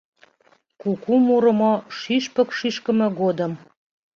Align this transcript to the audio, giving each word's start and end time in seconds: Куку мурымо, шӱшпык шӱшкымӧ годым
Куку 0.81 1.13
мурымо, 1.25 1.73
шӱшпык 1.97 2.49
шӱшкымӧ 2.57 3.07
годым 3.21 3.53